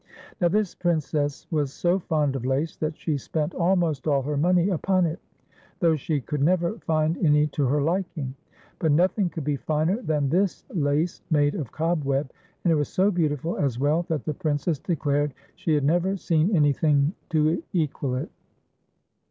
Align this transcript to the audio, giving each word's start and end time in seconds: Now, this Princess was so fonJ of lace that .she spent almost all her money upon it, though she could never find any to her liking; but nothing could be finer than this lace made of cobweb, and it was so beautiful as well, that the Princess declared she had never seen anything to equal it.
Now, 0.39 0.47
this 0.47 0.73
Princess 0.73 1.45
was 1.51 1.71
so 1.71 1.99
fonJ 1.99 2.35
of 2.35 2.43
lace 2.43 2.75
that 2.77 2.97
.she 2.97 3.19
spent 3.19 3.53
almost 3.53 4.07
all 4.07 4.23
her 4.23 4.35
money 4.35 4.69
upon 4.69 5.05
it, 5.05 5.19
though 5.79 5.95
she 5.95 6.19
could 6.19 6.41
never 6.41 6.79
find 6.79 7.19
any 7.23 7.45
to 7.49 7.67
her 7.67 7.83
liking; 7.83 8.33
but 8.79 8.91
nothing 8.91 9.29
could 9.29 9.43
be 9.43 9.57
finer 9.57 10.01
than 10.01 10.27
this 10.27 10.63
lace 10.73 11.21
made 11.29 11.53
of 11.53 11.71
cobweb, 11.71 12.31
and 12.63 12.71
it 12.71 12.75
was 12.77 12.89
so 12.89 13.11
beautiful 13.11 13.57
as 13.57 13.77
well, 13.77 14.01
that 14.09 14.25
the 14.25 14.33
Princess 14.33 14.79
declared 14.79 15.35
she 15.53 15.75
had 15.75 15.83
never 15.83 16.17
seen 16.17 16.55
anything 16.55 17.13
to 17.29 17.61
equal 17.71 18.15
it. 18.15 18.31